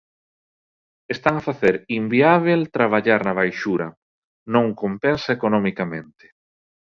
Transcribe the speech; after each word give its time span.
Están 1.15 1.35
a 1.37 1.45
facer 1.49 1.75
inviábel 1.99 2.61
traballar 2.75 3.21
na 3.23 3.37
baixura, 3.39 3.87
non 4.53 4.65
compensa 4.81 5.29
economicamente. 5.37 6.25